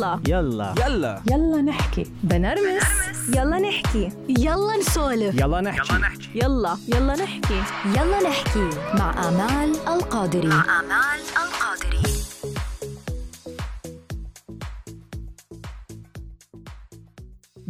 [0.00, 0.20] يلا.
[0.28, 0.74] يلا.
[0.86, 1.22] يلا.
[1.30, 2.06] يلا نحكي.
[2.22, 2.82] بنرمس.
[3.28, 4.12] يلا نحكي.
[4.28, 5.34] يلا نسولف.
[5.34, 5.94] يلا نحكي.
[6.34, 7.62] يلا يلا نحكي.
[7.86, 8.70] يلا نحكي.
[8.98, 10.48] مع آمال القادري.
[10.48, 12.00] مع آمال القادري.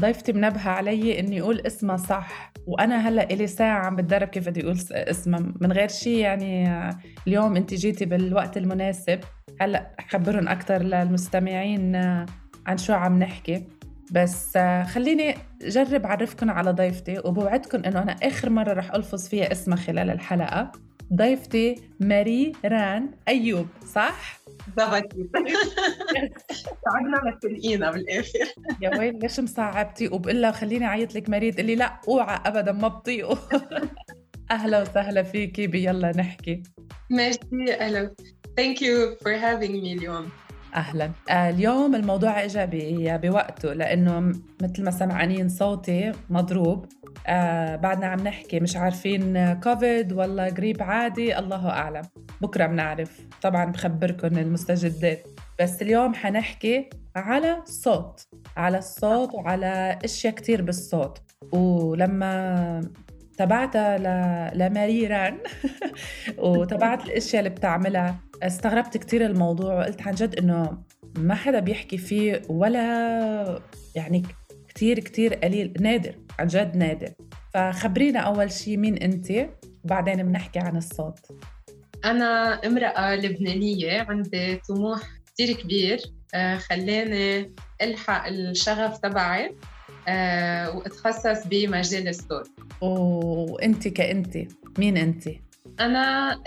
[0.00, 2.49] ضيفتي منبهة علي إني أقول اسمها صح.
[2.66, 5.40] وأنا هلأ إلي ساعة عم بتدرب كيف بدي أقول اسمها.
[5.60, 6.68] من غير شيء يعني
[7.26, 9.20] اليوم أنت جيتي بالوقت المناسب
[9.60, 12.26] هلأ اخبرهم أكثر للمستمعين آه،
[12.66, 13.66] عن شو عم نحكي.
[14.12, 19.52] بس آه، خليني جرب اعرفكم على ضيفتي وبوعدكم إنه أنا آخر مرة رح ألفظ فيها
[19.52, 20.72] اسمها خلال الحلقة.
[21.14, 24.39] ضيفتي ماري ران أيوب صح؟
[26.84, 31.54] تعبنا متفقين بالاخر يا ويل ليش مصعبتي؟ وبقول لها خليني أعيط لك مريض.
[31.54, 33.38] تقول لي لا أوعى ابدا ما بطيقه.
[34.50, 36.62] أهلا وسهلا فيكي بيلا نحكي.
[37.10, 38.14] ميرسي أهلا.
[38.56, 40.28] Thank you for having me اليوم.
[40.74, 41.10] أهلا.
[41.30, 42.66] آه اليوم الموضوع اجى
[43.18, 44.20] بوقته لأنه
[44.62, 46.86] مثل ما سمعانين صوتي مضروب.
[47.26, 52.02] آه بعدنا عم نحكي مش عارفين كوفيد ولا جريب عادي الله أعلم.
[52.40, 53.20] بكرة بنعرف.
[53.42, 55.26] طبعا بخبركم المستجدات.
[55.60, 61.18] بس اليوم حنحكي على الصوت على الصوت وعلى أشياء كتير بالصوت.
[61.52, 62.80] ولما
[63.38, 64.58] تبعتها ل...
[64.58, 65.38] لماريران
[66.38, 68.20] وتبعت الأشياء اللي بتعملها.
[68.42, 69.74] استغربت كتير الموضوع.
[69.74, 70.82] وقلت عن جد إنه
[71.18, 73.60] ما حدا بيحكي فيه ولا
[73.94, 74.22] يعني
[74.68, 75.74] كتير كتير قليل.
[75.80, 77.08] نادر عن جد نادر.
[77.54, 79.32] فخبرينا أول شيء مين أنت
[79.84, 81.18] وبعدين بنحكي عن الصوت.
[82.04, 85.00] أنا امرأة لبنانية عندي طموح
[85.34, 86.00] كثير كبير.
[86.34, 89.56] آه، خلاني ألحق الشغف تبعي.
[90.08, 94.38] وأتخصص بمجال الصوت وأنت كأنت
[94.78, 95.28] مين أنت؟
[95.80, 96.38] أنا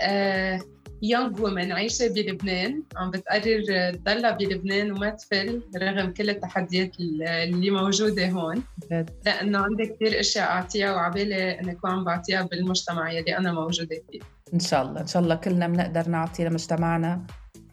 [1.02, 2.82] يونغ وومن عايشة بلبنان.
[2.96, 8.62] عم بتقرر تضلها بلبنان وما تفل رغم كل التحديات اللي موجودة هون.
[8.92, 9.10] جد.
[9.26, 14.20] لأنه عندي كثير أشياء أعطيها وعبالي اني اكون عم بعطيها بالمجتمع يلي أنا موجودة فيه.
[14.54, 17.26] إن شاء الله إن شاء الله كلنا بنقدر نعطي لمجتمعنا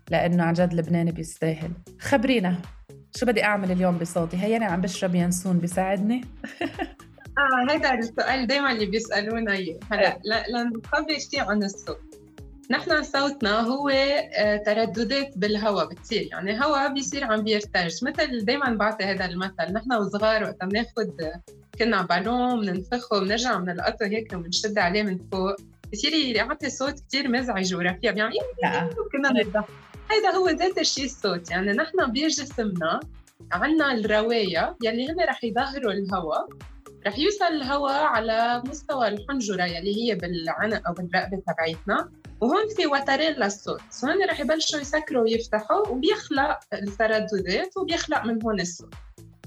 [0.10, 1.72] لأنه عن جد لبنان بيستاهل.
[2.00, 2.62] خبرينا.
[3.16, 6.22] شو بدي أعمل اليوم بصوتي؟ هي أنا عم بشرب ينسون بيساعدني؟
[7.38, 9.80] آه هذا السؤال دائما اللي بيسألونا إياه.
[9.92, 12.00] هلا ل- لنخبر شيء عن الصوت.
[12.72, 16.28] نحن صوتنا هو آه، ترددات بالهواء بتصير.
[16.32, 19.74] يعني هواء بيصير عم بيرتج مثل دائما بعطي هذا المثل.
[19.74, 21.10] نحن وصغار وقت بناخذ
[21.80, 25.56] كنا بالون بننفخه بنرجع بنلقطه هيك وبنشد عليه من فوق.
[25.94, 28.12] بصير يعطي صوت كثير مزعج ورفيع.
[28.12, 28.34] بيعمل
[28.64, 28.90] لا.
[29.12, 29.66] كنا نضحك
[30.12, 33.00] هيدا هو ذات الشيء الصوت يعني نحن بجسمنا
[33.52, 36.48] عنا الرواية يلي هن رح يظهروا الهواء.
[37.08, 42.10] رح يوصل الهواء على مستوى الحنجرة يلي هي بالعنق أو بالرقبة تبعيتنا
[42.42, 43.82] وهون في وترين للصوت.
[43.90, 48.94] سو هن رح يبلشوا يسكروا ويفتحوا وبيخلق الترددات وبيخلق من هون الصوت.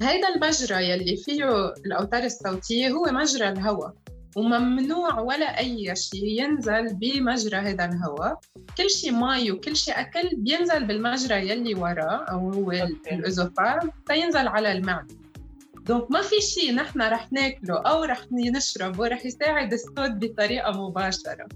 [0.03, 3.93] هيدا المجرى يلي فيه الأوتار الصوتية هو مجرى الهواء.
[4.37, 8.41] وممنوع ولا أي شيء ينزل بمجرى هذا الهواء.
[8.79, 12.73] كل شيء مي وكل شيء أكل بينزل بالمجرى يلي وراه أو هو
[13.13, 15.15] ال œsophage فينزل على المعدة
[15.87, 21.47] donc ما في شيء نحن رح ناكله أو رح نشربه رح يساعد الصوت بطريقة مباشرة.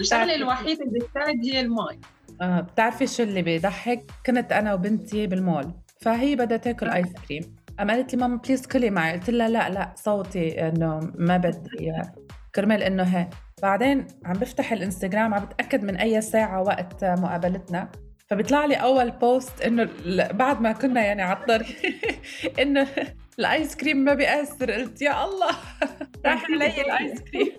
[0.00, 2.00] الشغلة الوحيدة اللي بتساعد هي المي
[2.42, 7.56] آه بتعرفي شو اللي بيضحك؟ كنت أنا وبنتي بالمول فهي بدها تاكل آيس كريم.
[7.78, 9.12] قام قالت لي ماما please كلي معي.
[9.12, 12.12] قلت لها لا لا صوتي إنه ما بدي إياه.
[12.54, 13.28] كرمال إنه هيك.
[13.62, 17.88] بعدين عم بفتح الإنستغرام عم بتأكد من أي ساعة وقت مقابلتنا.
[18.28, 19.88] فبيطلع لي أول post إنه
[20.32, 21.76] بعد ما كنا يعني على الطريق
[22.62, 22.88] إنه
[23.38, 24.70] الآيس كريم ما بيأثر.
[24.72, 25.50] قلت يا الله
[26.26, 27.52] راح علي الآيس كريم.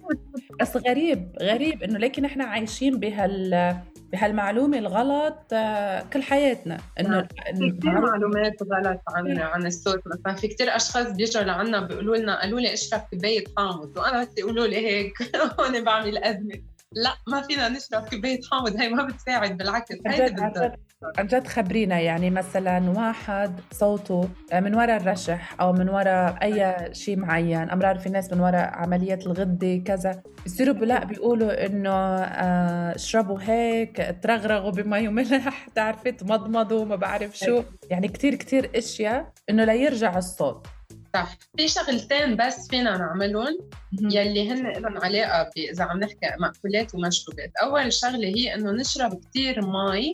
[0.60, 3.76] بس غريب غريب إنه لكن إحنا عايشين بهال
[4.12, 6.78] بهالمعلومة الغلط آه، كل حياتنا.
[7.00, 7.28] إنه
[7.58, 10.34] في كثير معلومات غلط عن عن الصوت مثلا.
[10.34, 14.66] في كثير أشخاص بيجوا لعنا بيقولوا لنا قالوا لي اشرب كوبايه حامض وأنا بس يقولوا
[14.66, 15.12] لي هيك.
[15.60, 16.71] هون بعمل أزمة.
[16.96, 20.66] لا ما فينا نشرب كوباية حامض هي ما بتساعد بالعكس عن بتضر.
[20.68, 20.76] جد.
[21.18, 27.16] عن جد خبرينا يعني مثلا واحد صوته من وراء الرشح أو من وراء أي شيء
[27.16, 33.38] معين امرار في ناس من وراء عمليات الغده كذا بيصيروا لا بيقولوا إنه آه، اشربوا
[33.42, 37.62] هيك ترغرغوا بمي وملح تعرفي تمضمضوا ما بعرف شو.
[37.90, 40.66] يعني كتير كتير إشياء إنه ليرجع الصوت.
[41.14, 43.58] صح في شغلتين بس فينا نعملهم
[44.00, 47.52] يلي هن لهم علاقة ب- إذا عم نحكي مأكولات ومشروبات.
[47.62, 50.12] أول شغلة هي إنه نشرب كثير مي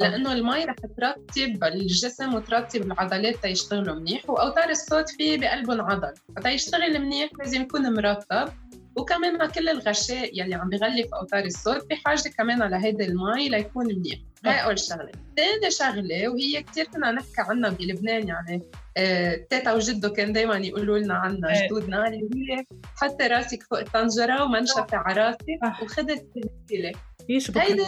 [0.00, 6.12] لأنه المي رح ترطب الجسم وترطب العضلات تيشتغلوا منيح وأوتار الصوت فيه بقلبهم عضل.
[6.36, 8.48] فتيشتغل منيح لازم يكون مرطب.
[8.96, 14.18] وكمان كل الغشاء يلي عم بغلف أوتار الصوت بحاجه كمان لهيدي المي ليكون منيح.
[14.44, 15.12] هاي أول شغلة.
[15.36, 18.62] ثاني شغلة وهي كثير كنا نحكي عنها بلبنان يعني
[18.96, 21.66] آه، تيتا وجدو كان دائما يقولوا لنا عنها إيه.
[21.66, 22.64] جدودنا اللي هي
[22.96, 25.46] حطي راسك فوق الطنجرة ومنشفة على راسك
[26.00, 26.92] السلسله
[27.28, 27.84] يشبك هيدا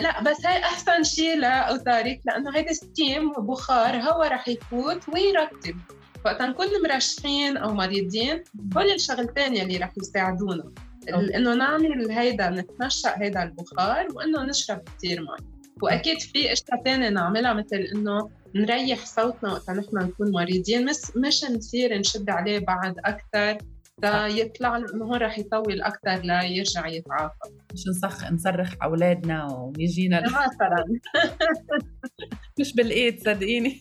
[0.00, 5.76] لا بس هاي أحسن شيء لاوتاريك لأنه هيدا steam بخار هواء رح يفوت ويرطب
[6.24, 8.44] وقت نكون مرشحين أو مريضين
[8.76, 10.72] هول الشغلتين يلي رح يساعدونا.
[11.08, 15.59] إنه نعمل هيدا نتنشأ هيدا البخار وإنه نشرب كثير مي.
[15.82, 20.84] وأكيد في إشياء ثانية نعملها مثل إنه نريح صوتنا وقت نحن نكون مريضين.
[20.84, 23.58] مش مش نصير نشد عليه بعد أكثر
[24.04, 27.34] ليطلع لأنه هون رح يطول أكثر ليرجع يتعافى.
[27.74, 30.84] مش نصخ نصرخ أولادنا ويجينا مثلا.
[32.60, 33.78] مش بالإيد صدقيني.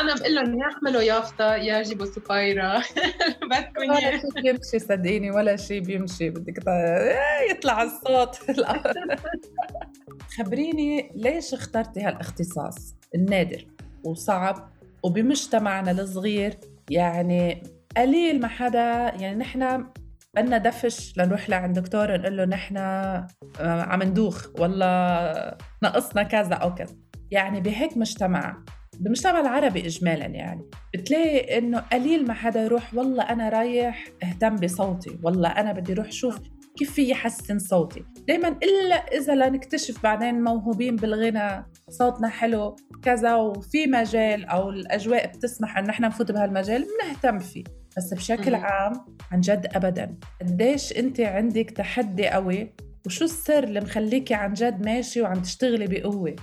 [0.00, 2.82] أنا بقول لهم يا احملوا يافطه يا جيبوا سفايرة.
[3.50, 6.30] بدكم ولا شيء بيمشي صدقيني ولا شيء بيمشي.
[6.30, 8.38] بدك إيه، يطلع الصوت.
[10.38, 13.66] خبريني ليش اخترتي هالاختصاص؟ النادر
[14.04, 14.72] وصعب
[15.02, 16.54] وبمجتمعنا الصغير
[16.90, 17.62] يعني
[17.96, 19.14] قليل ما حدا.
[19.20, 19.86] يعني نحن
[20.34, 23.26] بدنا دفش لنروح لعند دكتور نقول له نحن آه،
[23.60, 26.96] عم ندوخ والله نقصنا كذا أو كذا.
[27.30, 28.56] يعني بهيك مجتمع
[29.00, 30.70] بالمجتمع العربي اجمالا يعني.
[30.94, 36.12] بتلاقي إنه قليل ما حدا يروح والله أنا رايح أهتم بصوتي والله أنا بدي أروح
[36.12, 36.38] شوف
[36.78, 38.04] كيف في يحسن صوتي.
[38.28, 45.78] دائما إلا إذا لنكتشف بعدين موهوبين بالغنى صوتنا حلو كذا وفي مجال أو الأجواء بتسمح
[45.78, 47.64] إن إحنا نفوت بهالمجال بنهتم فيه.
[47.96, 48.54] بس بشكل.
[48.54, 48.92] عام
[49.32, 52.74] عن جد ابدا قديش أنت عندك تحدي قوي؟
[53.06, 56.36] وشو السر اللي مخليكي عن جد ماشي وعم تشتغلي بقوة؟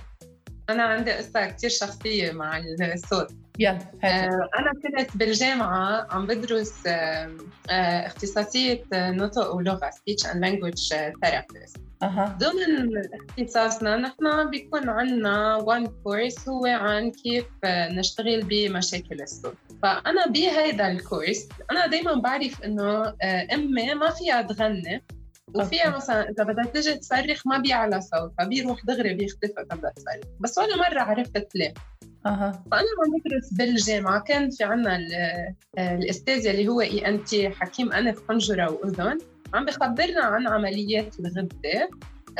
[0.70, 2.62] أنا عندي قصة كثير شخصية مع
[2.94, 3.28] الصوت.
[3.58, 7.36] يلا آه، أنا كنت بالجامعة عم بدرس آه،
[7.70, 11.78] آه، اختصاصية آه، نطق ولغة speech and language آه، therapist.
[12.02, 12.38] أها.
[12.40, 12.90] ضمن
[13.30, 19.54] اختصاصنا نحن بيكون عنا one course هو عن كيف نشتغل بمشاكل الصوت.
[19.82, 25.02] فأنا بهيدا الكورس أنا دايما بعرف إنه آه، أمي ما فيها تغني
[25.54, 25.96] وفيها.
[25.96, 30.24] مثلا إذا بدها تجي تصرخ ما بيعلى صوتها بيروح دغري بيختفي إذا بدها تصرخ.
[30.40, 31.74] بس ولا مرة عرفت ليه.
[32.26, 32.52] أها.
[32.70, 35.14] فأنا عم بدرس بالجامعة كان في عنا ال-
[35.78, 39.18] آه، الأستاذ اللي هو إي أن تي حكيم أنف حنجرة وأذن.
[39.54, 41.90] عم بخبرنا عن عمليات الغدة.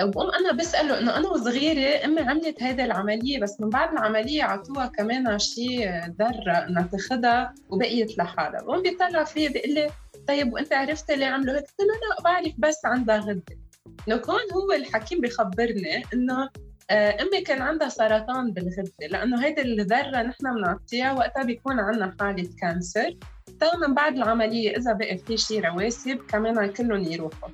[0.03, 4.87] وبقوم أنا بسأله إنه أنا وصغيرة أمي عملت هيدا العملية بس من بعد العملية عطوها
[4.87, 5.89] كمان شيء
[6.21, 8.63] ذرة إنها تاخدها وبقيت لحالها.
[8.63, 9.91] بقوم بيطلع فيي بيقول لي
[10.29, 13.59] طيب وأنت عرفتي ليه عملوا هيك؟ قلت له لا بعرف بس عندها غدة
[14.07, 16.49] لك هون هو الحكيم بخبرني إنه
[16.91, 22.49] آه، أمي كان عندها سرطان بالغدة لأنه هيدي الذرة نحن بنعطيها وقتها بيكون عندنا حالة
[22.61, 23.17] كانسر.
[23.61, 27.49] تو من بعد العملية إذا بقى في شيء رواسب كمان كلهم يروحوا.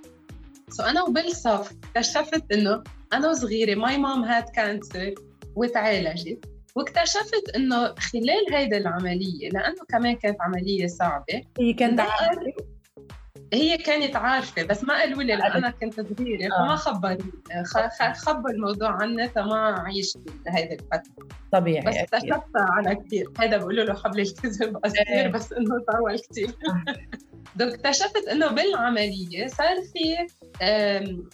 [0.70, 2.83] so أنا وبالصف اكتشفت إنه
[3.13, 5.14] أنا وصغيرة my mom had cancer
[5.57, 6.45] وتعالجت.
[6.77, 12.41] واكتشفت إنه خلال هيدي العملية لأنه كمان كانت عملية صعبة هي كانت عارفة.
[13.53, 16.77] هي كانت عارفة بس ما قالوا لي لأن أنا كنت صغيرة فما آه.
[16.77, 17.33] خبروني.
[17.65, 21.29] خ- خ- خبوا الموضوع عني فما عيش هيدي الفترة.
[21.53, 22.15] طبيعي بس أكيد.
[22.15, 24.77] اكتشفت على كثير هذا بقولوا له حبل الكذب.
[24.77, 26.55] قصير بس إنه طول كثير
[27.56, 30.27] donc اكتشفت انه بالعملية صار في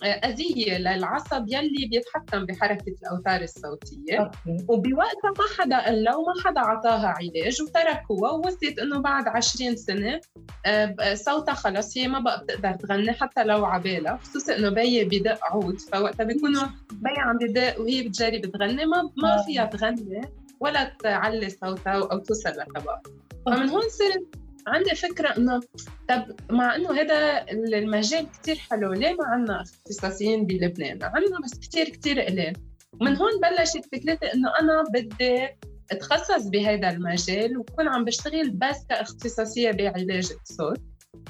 [0.05, 4.65] اذيه للعصب يلي بيتحكم بحركه الاوتار الصوتيه okay.
[4.69, 10.21] وبوقتها ما حدا قال وما حدا عطاها علاج وتركوها ووصلت إنه بعد 20 سنة
[10.67, 15.39] آه، صوتها خلص هي ما بقى بتقدر تغني حتى لو عبالها خصوصا إنه بي بدق
[15.43, 15.81] عود.
[15.81, 19.43] فوقتها بيكونوا بي عم بدق وهي بتجرب تغني ما ما آه.
[19.47, 20.21] فيها تغني
[20.61, 23.03] ولا تعلي صوتها أو توصل لطبقة
[23.47, 25.61] فمن هون صرت عندي فكرة إنه
[26.09, 31.89] طب مع إنه هذا المجال كتير حلو ليه ما عنا اختصاصيين بلبنان؟ عنا بس كتير
[31.89, 32.53] كتير قليل
[33.01, 35.49] ومن هون بلشت فكرتي إنه أنا بدي
[35.91, 40.81] أتخصص بهذا المجال وكون عم بشتغل بس كاختصاصية بعلاج الصوت.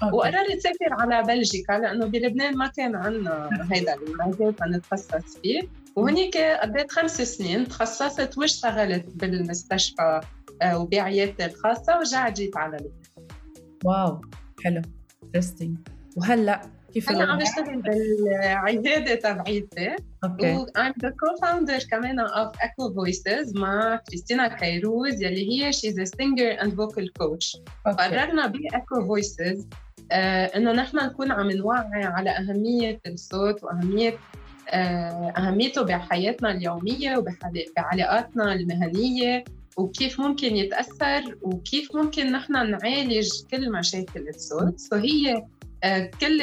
[0.02, 5.62] وقررت سافر على بلجيكا لأنه بلبنان ما كان عندنا هيدا المجال فنتخصص فيه
[5.96, 10.20] وهنيك قضيت خمس سنين تخصصت واشتغلت بالمستشفى
[10.62, 12.97] آه، وبعيادتي الخاصة ورجعت جيت على لبنان
[13.84, 14.20] wow
[14.64, 14.82] حلو
[15.24, 15.78] interesting
[16.16, 16.60] وهلأ
[16.94, 19.96] كيف هلأ عم؟ بشتغل بالعيادة تبعيتي.
[20.24, 20.56] okay.
[20.56, 26.60] و I'm the co-founder كمان of Echo Voices مع كريستينا كيروز يلي هي a singer
[26.60, 27.60] and vocal coach.
[27.86, 28.02] okay.
[28.02, 29.68] قررنا ب Echo Voices
[30.12, 34.14] آه إنه نحن نكون عم نوعي على أهمية الصوت وأهمية
[34.70, 39.44] آه أهميته بحياتنا اليومية وبعلاقاتنا المهنية.
[39.78, 44.78] وكيف ممكن يتأثر وكيف ممكن نحن نعالج كل مشاكل الصوت.
[44.78, 45.42] so هي
[45.84, 46.42] آه كل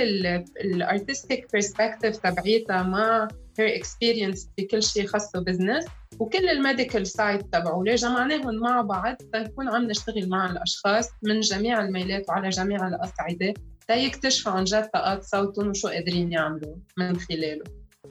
[0.65, 3.27] ال artistic perspective تبعيتها مع
[3.59, 5.85] her experience بكل شيء خاصه business
[6.19, 7.83] وكل ال medical side تبعه.
[7.83, 13.53] ليه جمعناهم مع بعض تنكون عم نشتغل مع الأشخاص من جميع الميلات وعلى جميع الأصعدة
[13.87, 17.63] تيكتشفوا عن جد طاقات صوتهم وشو قادرين يعملوا من خلاله.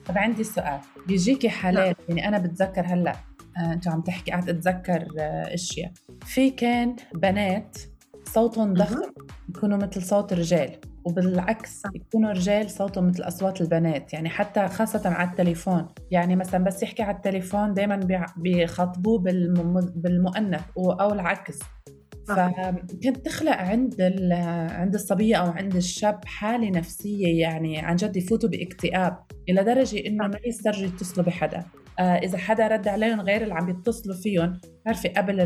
[0.07, 0.81] طب عندي سؤال.
[1.07, 3.17] بيجيكي حالات يعني أنا بتذكر هلأ
[3.59, 5.93] آه، أنتوا عم تحكي قاعد اتذكر آه، أشياء.
[6.27, 7.79] في كان بنات
[8.25, 9.13] صوتهم ضخم
[9.49, 10.71] يكونوا مثل صوت الرجال
[11.05, 15.89] وبالعكس يكونوا رجال صوتهم مثل أصوات البنات يعني حتى خاصة على التليفون.
[16.11, 18.01] يعني مثلا بس يحكي على التليفون دائما
[18.37, 19.19] بيخاطبوه
[19.95, 21.59] بالمؤنث أو العكس.
[22.29, 24.03] فكانت تخلق عند
[24.71, 29.19] عند الصبية أو عند الشاب حالة نفسية يعني عن جد يفوتوا باكتئاب
[29.49, 31.65] إلى درجة إنه ما يسترجوا يتصلوا بحدا.
[31.99, 34.61] إذا حدا رد عليهم غير اللي عم يتصلوا فيهم.
[34.81, 35.37] بتعرفي قبل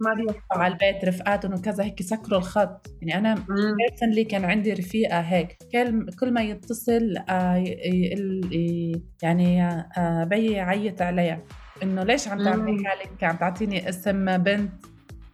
[0.00, 2.86] ما على البيت رفقاتهم وكذا هيك سكروا الخط.
[3.02, 3.44] يعني أنا
[3.78, 5.58] بيرسونلي كان عندي رفيقة هيك.
[6.20, 7.64] كل ما يتصل آه
[9.22, 9.62] يعني
[9.98, 11.42] آه بي يعيط عليها.
[11.82, 14.72] إنه ليش عم تعملي حالك؟ عم تعطيني اسم بنت؟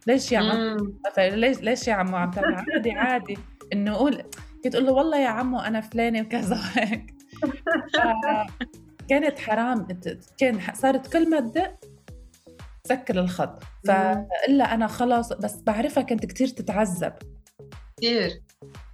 [0.07, 0.77] ليش يا عم
[1.17, 3.37] ليش ليش يا عمو عم تعمل؟ عادي عادي.
[3.73, 4.23] إنه قول
[4.71, 7.13] تقول له والله يا عمو أنا فلانة وكذا وهيك.
[9.09, 9.87] كانت حرام
[10.37, 11.73] كان صارت كل ما تدق
[12.83, 17.13] سكر الخط فإلا أنا خلص بس بعرفها كنت كتير تتعذب.
[17.97, 18.41] كثير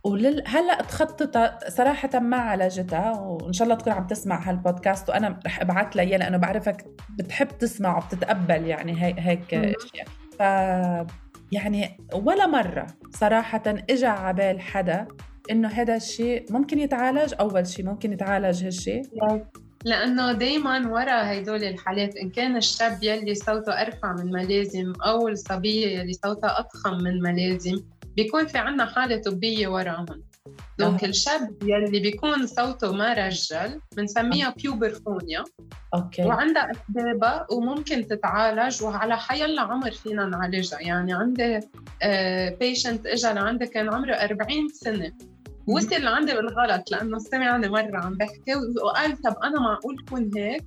[0.03, 0.43] ولل...
[0.47, 5.95] هلأ تخطط صراحة ما عالجتها وإن شاء الله تكون عم تسمع هالبودكاست وأنا رح أبعث
[5.95, 10.07] لها إياه لأنه بعرفك بتحب تسمع وبتتقبل يعني هيك هيك أشياء.
[10.39, 10.41] ف
[11.51, 15.07] يعني ولا مرة صراحة إجا عبال حدا
[15.51, 19.01] إنه هذا الشيء ممكن يتعالج أول شيء ممكن يتعالج هالشيء
[19.85, 25.99] لأنه دائما ورا هدول الحالات إن كان الشاب يلي صوته أرفع من ملازم أو الصبية
[25.99, 27.83] يلي صوتها أضخم من ملازم
[28.15, 30.23] بيكون في عنا حالة طبية وراهم.
[30.79, 35.43] دونك الشاب يلي بيكون صوته ما رجل بنسميها بيوبرفونيا
[35.93, 36.23] okay.
[36.23, 40.79] وعندها أسبابها وممكن تتعالج وعلى حيلا عمر فينا نعالجها.
[40.81, 41.59] يعني عندي
[42.59, 45.11] patient آه، اجى لعندي كان عمره 40 سنة.
[45.67, 50.63] وصل لعندي بالغلط لأنه سمعني مرة عم بحكي وقال طب أنا معقول كون هيك؟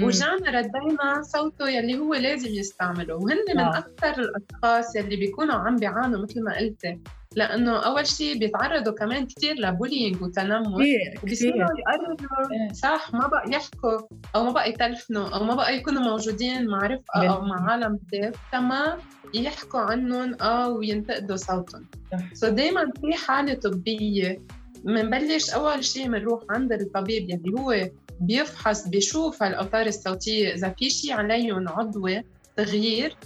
[0.00, 3.72] ورجعنا ردينا صوته يلي هو لازم يستعمله وهن من نعم.
[3.72, 7.00] أكثر الأشخاص يلي بيكونوا عم بيعانوا مثل ما قلتي.
[7.36, 10.84] لأنه أول شيء بيتعرضوا كمان كثير ل bullying وتنمر.
[11.22, 12.72] وبيصيروا يقرروا.
[12.72, 13.98] صح ما بقى يحكوا
[14.34, 18.32] أو ما بقى يتلفنوا أو ما بقى يكونوا موجودين مع رفقة أو مع عالم كثير
[18.52, 18.98] تمام.
[19.34, 21.86] يحكوا عنهم آه وينتقدوا صوتهم.
[22.32, 24.42] سو so دائما في حالة طبية.
[24.84, 27.88] بنبلش أول شيء بنروح عند الطبيب يلي هو
[28.20, 32.22] بيفحص بيشوف هالاوتار الصوتية إذا في شيء عليهم عضوي
[32.56, 33.16] تغيير.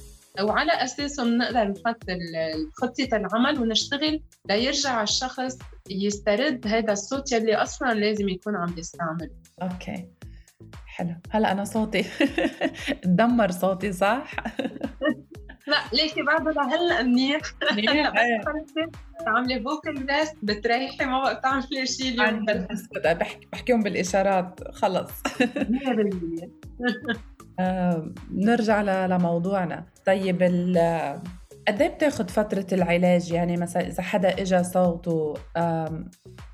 [0.43, 2.05] وعلى اساسه بنقدر نحط
[2.75, 5.59] خطة العمل ونشتغل ليرجع الشخص
[5.91, 9.31] يسترد هذا الصوت يلي أصلا لازم يكون عم يستعمله.
[9.63, 10.09] أوكي.
[10.87, 11.15] حلو.
[11.31, 12.05] هلأ أنا صوتي
[13.03, 14.33] تدمر صوتي صح؟
[15.67, 17.41] لا ليكي بعده لهلأ منيح.
[19.27, 22.45] عامله فوكل ريست بتريحي ما بقى تعملي شيء اليوم.
[23.05, 24.61] بحكي بحكيهم بالإشارات.
[24.73, 25.11] خلص.
[25.41, 27.15] 100% آه،
[28.33, 29.85] نرجع لموضوعنا.
[30.07, 30.43] طيب
[31.69, 35.35] قد إيه بتاخذ فترة العلاج؟ يعني مثلا إذا حدا إجا صوته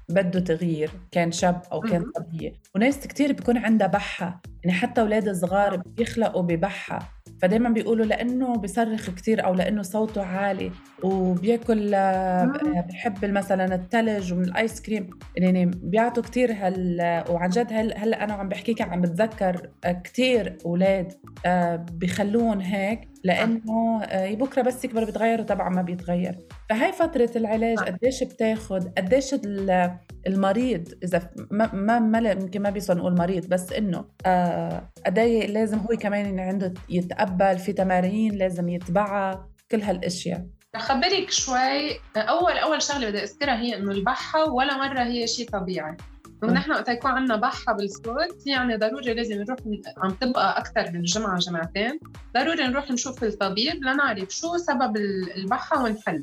[0.09, 4.43] بده تغيير كان شاب أو كان صبية وناس كتير بيكون عندها بحة.
[4.65, 7.20] يعني حتى أولاد صغار بيخلقوا ببحة.
[7.43, 10.71] فدايما بيقولوا لأنه بيصرخ كثير أو لأنه صوته عالي
[11.03, 12.53] وبياكل آه،
[12.89, 15.11] بحب مثلا الثلج ومن الآيس كريم.
[15.37, 19.71] يعني بيعطوا كثير هال وعن جد هلأ أنا عم بحكيك عم بتذكر
[20.05, 21.13] كثير أولاد
[21.47, 26.39] آه، بخلوهم هيك لأنه آه، بكرة بس يكبر بيتغير وطبعا ما بيتغير.
[26.71, 29.35] فهي فترة العلاج قديش بتاخذ قديش
[30.27, 34.05] المريض إذا ما ما, يمكن ما بيصير نقول مريض بس إنه
[35.07, 40.47] قد لازم هو كمان عنده يتقبل في تمارين لازم يتبعها كل هالأشياء.
[40.75, 45.97] أخبرك شوي أول أول شغلة بدي أذكرها هي إنه البحة ولا مرة هي شيء طبيعي.
[46.43, 49.59] ونحن وقت يكون عندنا بحة بالصوت يعني ضروري لازم نروح
[50.03, 52.01] عم تبقى أكثر من جمعة جمعتين.
[52.35, 54.97] ضروري نروح نشوف الطبيب لنعرف شو سبب
[55.37, 56.23] البحة ونحل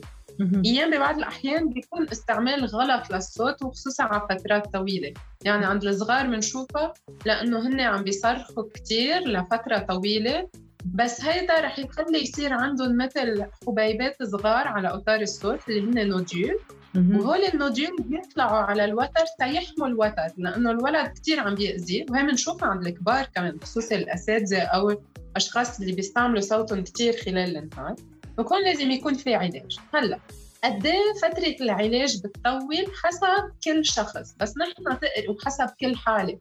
[0.66, 5.14] أيام ببعض الأحيان بيكون استعمال غلط للصوت وخصوصا على فترات طويلة.
[5.44, 6.94] يعني عند الصغار بنشوفها
[7.26, 10.50] لأنه هن عم بيصرخوا كثير لفترة طويلة.
[10.96, 16.60] بس هيدا رح يخلي يصير عندهم مثل حبيبات صغار على اوتار الصوت اللي هن nodule
[16.96, 22.06] وهول ال nodule بيطلعوا على الوتر تيحموا الوتر لأنه الولد كثير عم بيأذي.
[22.10, 25.02] وهي بنشوفها عند الكبار كمان خصوصا الأساتذة أو
[25.32, 27.96] الأشخاص اللي بيستعملوا صوتهم كثير خلال النهار.
[28.38, 29.80] بكون لازم يكون في علاج.
[29.94, 30.20] هلا
[30.64, 34.98] قد إيه فترة العلاج بتطول حسب كل شخص؟ بس نحن
[35.30, 36.40] وحسب كل حالة.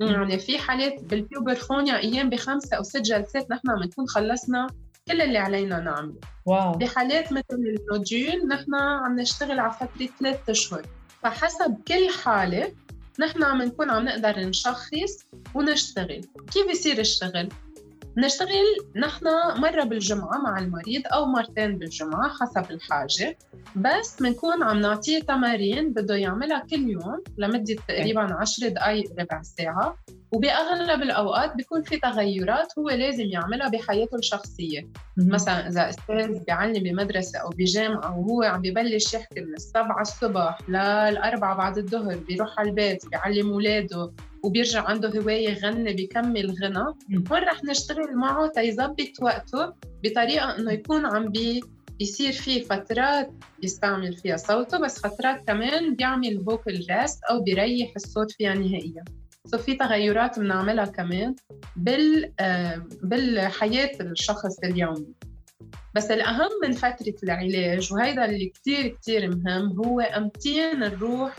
[0.00, 4.66] يعني في حالات بالpuberphonia أيام بخمسة أو ست جلسات نحن بنكون خلصنا
[5.08, 6.20] كل اللي علينا نعمله.
[6.46, 6.72] واو.
[6.72, 10.86] بحالات مثل ال nodule نحن عم نشتغل على فترة ثلاث أشهر.
[11.22, 12.72] فحسب كل حالة
[13.20, 16.20] نحن عم نكون عم نقدر نشخص ونشتغل.
[16.52, 17.48] كيف بيصير الشغل؟
[18.18, 23.38] نشتغل نحن مرة بالجمعة مع المريض أو مرتين بالجمعة حسب الحاجة
[23.76, 29.96] بس بنكون عم نعطيه تمارين بده يعملها كل يوم لمدة تقريبا 10 دقائق ربع ساعة
[30.32, 34.88] وبأغلب الأوقات بيكون في تغيرات هو لازم يعملها بحياته الشخصية.
[35.16, 41.56] مثلا إذا أستاذ بيعلم بمدرسة أو بجامعة وهو عم ببلش يحكي من السبعة الصبح للأربعة
[41.56, 44.12] بعد الظهر بيروح على البيت بيعلم أولاده
[44.44, 46.84] وبيرجع عنده هواية يغني بيكمل غنى.
[47.30, 49.72] هون رح نشتغل معه تيظبط وقته
[50.04, 51.60] بطريقة إنه يكون عم بي
[52.00, 53.30] يصير في فترات
[53.62, 59.04] يستعمل فيها صوته بس فترات كمان بيعمل vocal rest أو بيريح الصوت فيها نهائيا.
[59.46, 61.34] so في تغيرات بنعملها كمان
[61.76, 62.32] بال
[63.02, 65.14] بالحياة الشخص اليومي.
[65.94, 71.36] بس الأهم من فترة العلاج وهيدا اللي كتير كتير مهم هو أمتين نروح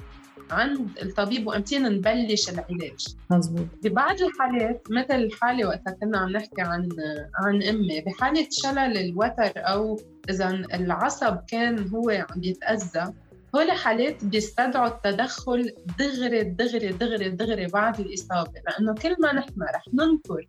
[0.52, 3.06] عند الطبيب وأمتين نبلش العلاج.
[3.30, 6.90] مزبوط ببعض الحالات مثل الحاله وقتها كنا عم نحكي عن
[7.36, 13.14] عن أمي بحالة شلل الوتر أو إذا العصب كان هو عم يتأذى
[13.56, 18.52] هول حالات بيستدعوا التدخل دغري دغري دغري دغري بعد الإصابة.
[18.68, 20.48] لأنه كل ما نحن رح ننطر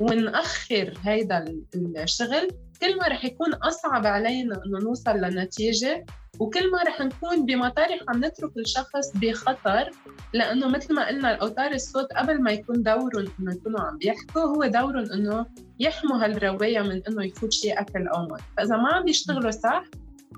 [0.00, 1.44] ونأخر هيدا
[1.74, 2.48] الشغل.
[2.80, 6.04] كل ما رح يكون أصعب علينا إنه نوصل لنتيجة
[6.38, 9.90] وكل ما رح نكون بمطارح عم نترك الشخص بخطر
[10.34, 14.66] لأنه مثل ما قلنا الأوتار الصوت قبل ما يكون دورهم إنه يكونوا عم بيحكوا هو
[14.66, 15.46] دورهم إنه
[15.80, 18.38] يحموا هالروايا من إنه يفوت شيء أكل أو مي.
[18.56, 19.84] فإذا ما عم بيشتغلوا صح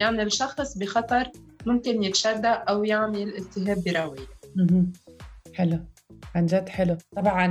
[0.01, 1.31] يعني الشخص بخطر
[1.67, 4.27] ممكن يتشردق أو يعمل التهاب برواياه
[5.55, 5.79] حلو.
[6.35, 6.97] عن جد حلو.
[7.17, 7.47] طبعا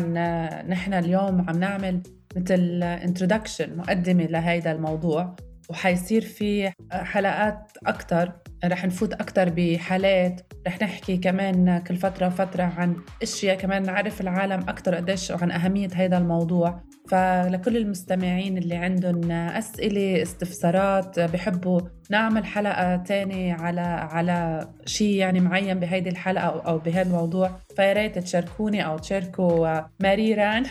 [0.62, 2.02] نحن اليوم عم نعمل
[2.36, 5.36] مثل introduction مقدمة لهيدا الموضوع
[5.70, 8.32] وحيصير في حلقات أكثر
[8.66, 14.60] رح نفوت أكثر بحالات رح نحكي كمان كل فترة وفترة عن أشياء كمان نعرف العالم
[14.70, 16.84] أكثر قديش عن أهمية هذا الموضوع.
[17.12, 25.80] فلكل المستمعين اللي عندهم أسئلة استفسارات بحبوا نعمل حلقة تانية على على شيء يعني معين
[25.80, 30.64] بهيدي الحلقة أو, أو بهذا الموضوع فيا ريت تشاركوني أو تشاركوا مريران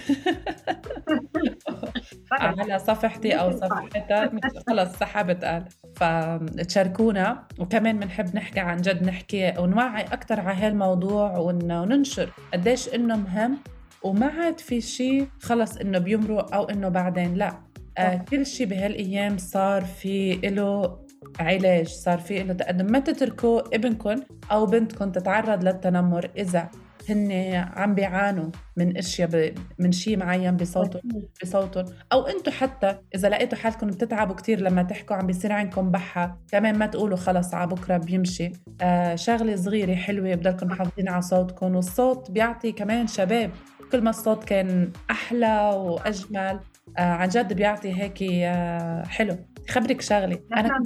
[2.32, 4.30] على صفحتي أو صفحتها.
[4.68, 5.64] خلص سحبت قال.
[5.96, 13.58] فتشاركونا وكمان بنحب نحكي عن جد نحكي ونوعي أكثر على هالموضوع وننشر قديش إنه مهم
[14.04, 17.52] وما عاد في شيء خلص إنه بيمرق أو إنه بعدين لا.
[17.98, 20.98] آه كل شيء بهالأيام صار في له
[21.40, 22.92] علاج صار في له تقدم.
[22.92, 24.16] ما تتركوا ابنكم
[24.52, 26.68] أو بنتكم تتعرض للتنمر إذا
[27.08, 27.32] هن
[27.76, 31.02] عم بيعانوا من إشياء من شيء معين بصوتهم
[31.42, 31.84] بصوتهم.
[32.12, 36.78] أو أنتم حتى إذا لقيتوا حالكم بتتعبوا كثير لما تحكوا عم بيصير عندكم بحة كمان
[36.78, 38.52] ما تقولوا خلص على بكرة بيمشي.
[38.82, 43.50] آه شغلة صغيرة حلوة بضلكم محافظين على صوتكم والصوت بيعطي كمان شباب
[43.92, 46.60] كل ما الصوت كان أحلى وأجمل
[46.98, 49.36] آه عن جد بيعطي هيك آه حلو.
[49.68, 50.40] خبرك شغلة.
[50.56, 50.82] أنا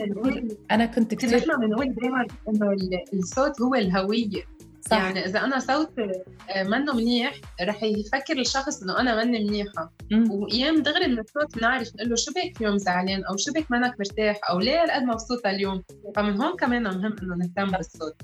[0.70, 2.76] أنا كنت كثير نحن بنقول دائما إنه
[3.12, 4.54] الصوت هو الهوية.
[4.90, 4.96] صح.
[4.96, 6.12] يعني إذا أنا صوتي
[6.50, 9.92] آه، منه منيح رح يفكر الشخص إنه أنا ماني منيحة.
[10.30, 13.94] وأيام دغري من الصوت بنعرف نقول له شو بك اليوم زعلان أو شو بك منك
[13.98, 15.82] مرتاح أو ليه هالقد مبسوطة اليوم.
[16.16, 18.22] فمن هون كمان مهم إنه نهتم بالصوت.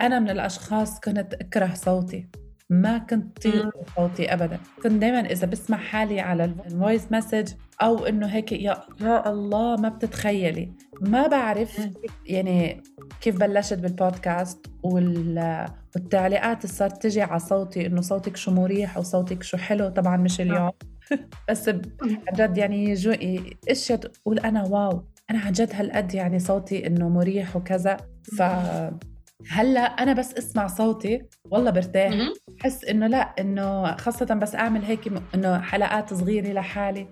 [0.00, 2.26] أنا من الأشخاص كنت أكره صوتي.
[2.70, 4.58] ما كنت طيق صوتي ابدا.
[4.82, 7.52] كنت دائما إذا بسمع حالي على ال voice message
[7.82, 10.72] أو إنه هيك يا يا الله ما بتتخيلي.
[11.00, 11.80] ما بعرف
[12.26, 12.82] يعني
[13.20, 19.56] كيف بلشت بالبودكاست والتعليقات اللي صارت تجي على صوتي إنه صوتك شو مريح وصوتك شو
[19.56, 19.88] حلو.
[19.88, 20.70] طبعا مش اليوم.
[21.48, 21.82] بس عن
[22.34, 23.14] جد يعني جو
[23.68, 25.04] إشياء تقول أنا واو.
[25.30, 27.96] أنا عن جد هالقد يعني صوتي إنه مريح وكذا.
[28.36, 28.42] ف
[29.48, 32.14] هلا أنا بس أسمع صوتي والله برتاح.
[32.48, 37.08] بحس إنه لا إنه خاصة بس أعمل هيك إنه حلقات صغيرة لحالي.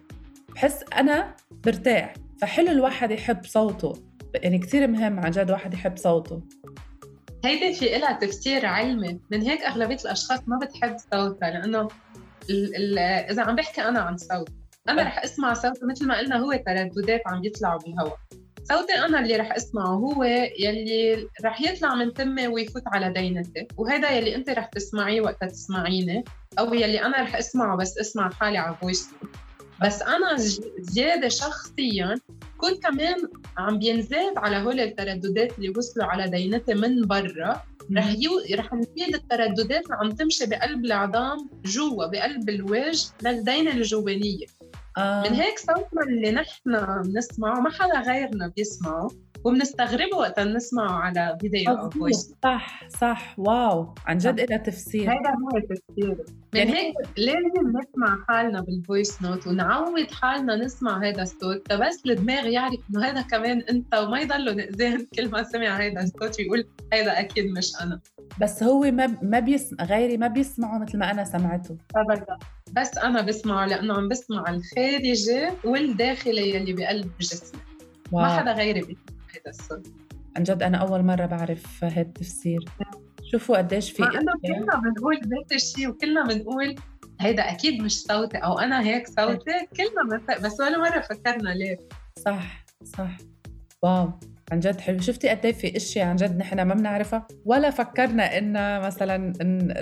[0.54, 2.14] بحس أنا برتاح.
[2.40, 3.92] فحلو الواحد يحب صوته.
[4.34, 6.42] يعني كثير مهم عن جد واحد يحب صوته.
[7.44, 9.20] هيدي في لها تفسير علمي.
[9.30, 11.88] من هيك أغلبية الأشخاص ما بتحب صوتها لأنه
[12.50, 14.48] ال ال إذا عم بحكي أنا عن صوت
[14.88, 18.18] أنا رح أسمع صوت مثل ما قلنا هو ترددات عم يطلعوا بالهواء
[18.68, 19.86] صوتي أنا اللي رح أسمعه.
[19.86, 20.24] هو
[20.58, 26.24] يلي رح يطلع من تمي ويفوت على دينتي وهذا يلي أنت رح تسمعيه وقتها تسمعيني
[26.58, 29.08] أو يلي أنا رح أسمعه بس أسمع حالي على voice
[29.82, 30.36] بس أنا
[30.78, 32.14] زيادة شخصيا
[32.56, 33.28] بكون كمان
[33.58, 37.62] عم بينزاد على هول الترددات اللي وصلوا على دينتي من برا.
[37.96, 38.30] رح يو...
[38.54, 44.46] رح نفيد الترددات اللي عم تمشي بقلب العظام جوا بقلب الوجه للدينة الجوانية.
[44.98, 45.22] آه.
[45.22, 49.08] من هيك صوتنا اللي نحن بنسمعه ما حدا غيرنا بيسمعه
[49.44, 51.90] وبنستغربه وقت نسمعه على فيديو أو.
[51.90, 52.34] voice.
[52.44, 53.34] صح صح.
[53.38, 53.94] wow.
[54.06, 55.02] عن جد لها تفسير.
[55.10, 56.16] هذا هو التفسير.
[56.54, 61.72] من يعني- هيك لازم نسمع حالنا بال voice note ونعود حالنا نسمع هذا الصوت.
[61.72, 66.40] بس الدماغ يعرف إنه هذا كمان أنت وما يضلوا نقزان كل ما سمع هذا الصوت
[66.40, 68.00] ويقول هذا أكيد مش أنا.
[68.40, 71.76] بس هو ما ما بيسمع غيري ما بيسمعه مثل ما أنا سمعته.
[71.96, 72.38] ابدا.
[72.72, 77.60] بس أنا بسمعه لأنه عم بسمع الخارجي والداخلي يلي بقلب جسمي.
[78.12, 78.38] ما wow.
[78.38, 79.86] حدا غيري بيسمع هذا الصوت.
[80.36, 82.64] عن جد أنا أول مرة بعرف هذا التفسير.
[83.32, 84.32] شوفوا قديش في مع انه.
[84.46, 86.74] كلنا بنقول ذات الشيء وكلنا بنقول
[87.20, 89.66] هيدا أكيد مش صوتي أو أنا هيك صوتي.
[89.76, 91.78] كلنا بس, بس ولا مرة فكرنا ليه.
[92.18, 93.16] صح صح.
[93.82, 94.10] واو.
[94.52, 95.00] عن جد حلو.
[95.00, 99.74] شفتي قد إيه في إشياء عن جد نحن ما بنعرفها؟ ولا فكرنا إن مثلا إن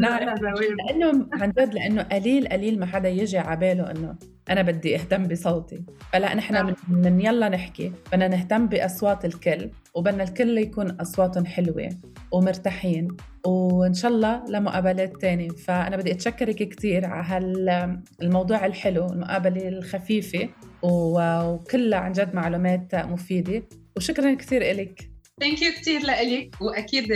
[0.00, 0.40] نعرف.
[0.42, 4.14] لأنه عن جد لأنه قليل قليل ما حدا يجي على باله إنه
[4.50, 5.84] أنا بدي أهتم بصوتي.
[6.12, 7.92] فلا نحن من, من يلا نحكي.
[8.12, 11.88] بدنا نهتم بأصوات الكل وبدنا الكل يكون أصواتهم حلوة
[12.32, 13.08] ومرتاحين
[13.46, 15.48] وإن شاء الله لمقابلات تانية.
[15.48, 20.48] فأنا بدي أتشكرك كثير على هالموضوع الحلو المقابلة الخفيفة
[20.82, 23.62] وكلها عن جد معلومات مفيدة.
[23.96, 27.08] وشكرا كثير إلك ثانك يو كثير لك وأكيد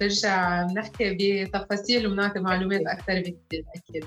[0.00, 4.04] برجع بنحكي بتفاصيل وبنعطي معلومات أكثر بكثير أكيد.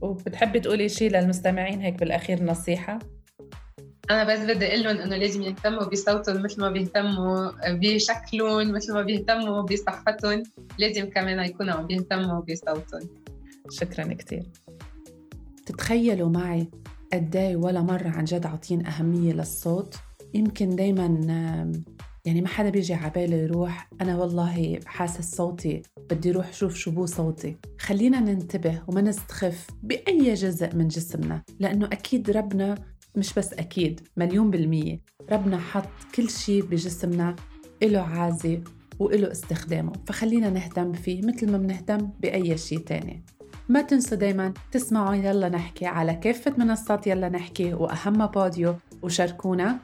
[0.00, 2.98] وبتحبي تقولي شيء للمستمعين هيك بالأخير نصيحة؟
[4.10, 9.02] أنا بس بدي أقول لهم إنه لازم يهتموا بصوتهم مثل ما بيهتموا بشكلهم مثل ما
[9.02, 10.42] بيهتموا بصحتهم
[10.78, 13.08] لازم كمان يكونوا عم بيهتموا بصوتهم.
[13.70, 14.42] شكرا كثير.
[15.66, 16.68] تتخيلوا معي
[17.12, 19.94] قد إيه ولا مرة عن جد عاطين أهمية للصوت؟
[20.34, 21.04] يمكن دايما
[22.24, 26.90] يعني ما حدا بيجي على باله يروح أنا والله حاسس صوتي بدي روح شوف شو
[26.90, 27.56] بو صوتي.
[27.78, 32.74] خلينا ننتبه وما نستخف بأي جزء من جسمنا لأنه أكيد ربنا
[33.16, 35.00] مش بس أكيد مليون بالمية
[35.32, 37.36] ربنا حط كل شيء بجسمنا
[37.82, 38.60] إله عازة
[38.98, 39.92] وإله استخدامه.
[40.06, 43.24] فخلينا نهتم فيه مثل ما بنهتم بأي شيء تاني.
[43.68, 49.78] ما تنسوا دايما تسمعوا يلا نحكي على كافة منصات يلا نحكي وأهم بوديو وشاركونا.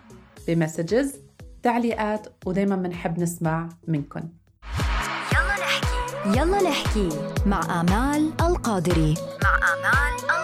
[0.49, 1.15] بمسجز
[1.63, 4.21] تعليقات ودايما بنحب نسمع منكم
[5.33, 6.39] يلا نحكي.
[6.39, 7.09] يلا نحكي
[7.47, 9.15] مع آمال القادري.
[9.43, 10.44] مع آمال القادري.